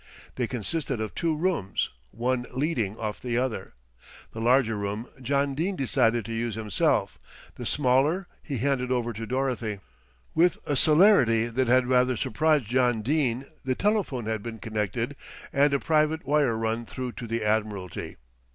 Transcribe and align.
They 0.33 0.47
consisted 0.47 0.99
of 0.99 1.13
two 1.13 1.37
rooms, 1.37 1.91
one 2.09 2.47
leading 2.51 2.97
off 2.97 3.21
the 3.21 3.37
other. 3.37 3.73
The 4.31 4.41
larger 4.41 4.75
room 4.75 5.07
John 5.21 5.53
Dene 5.53 5.75
decided 5.75 6.25
to 6.25 6.33
use 6.33 6.55
himself, 6.55 7.19
the 7.53 7.67
smaller 7.67 8.25
he 8.41 8.57
handed 8.57 8.91
over 8.91 9.13
to 9.13 9.27
Dorothy. 9.27 9.79
With 10.33 10.57
a 10.65 10.75
celerity 10.75 11.49
that 11.49 11.67
had 11.67 11.85
rather 11.85 12.17
surprised 12.17 12.65
John 12.65 13.03
Dene 13.03 13.45
the 13.63 13.75
telephone 13.75 14.25
had 14.25 14.41
been 14.41 14.57
connected 14.57 15.15
and 15.53 15.71
a 15.71 15.79
private 15.79 16.25
wire 16.25 16.57
run 16.57 16.87
through 16.87 17.11
to 17.11 17.27
the 17.27 17.43
Admiralty. 17.43 18.15